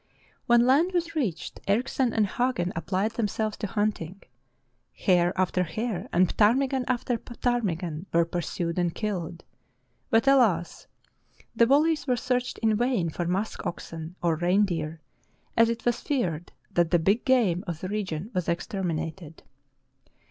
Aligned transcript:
When 0.47 0.65
land 0.65 0.93
was 0.93 1.13
reached 1.15 1.59
Erichsen 1.67 2.11
and 2.11 2.25
Hagen 2.25 2.73
applied 2.75 3.11
themselves 3.11 3.55
to 3.57 3.67
hunting. 3.67 4.23
Hare 4.93 5.31
after 5.39 5.61
hare 5.61 6.09
and 6.11 6.27
ptarmi 6.27 6.67
gan 6.69 6.85
after 6.87 7.19
ptarmigan 7.19 8.07
were 8.11 8.25
pursued 8.25 8.79
and 8.79 8.95
killed. 8.95 9.43
But 10.09 10.27
alas! 10.27 10.87
the 11.55 11.67
valleys 11.67 12.07
were 12.07 12.17
searched 12.17 12.57
in 12.63 12.75
vain 12.77 13.09
for 13.09 13.25
musk 13.27 13.63
oxen 13.63 14.15
or 14.23 14.37
reindeer, 14.37 15.01
and 15.55 15.69
it 15.69 15.85
was 15.85 16.01
feared 16.01 16.51
that 16.71 16.89
the 16.89 16.97
big 16.97 17.23
game 17.23 17.63
of 17.67 17.81
the 17.81 17.87
region 17.87 18.31
was 18.33 18.49
exterminated. 18.49 19.43